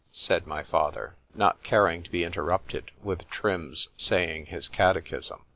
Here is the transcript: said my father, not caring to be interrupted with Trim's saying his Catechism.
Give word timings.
said 0.11 0.47
my 0.47 0.63
father, 0.63 1.15
not 1.35 1.61
caring 1.61 2.01
to 2.01 2.09
be 2.09 2.23
interrupted 2.23 2.89
with 3.03 3.29
Trim's 3.29 3.89
saying 3.97 4.47
his 4.47 4.67
Catechism. 4.67 5.45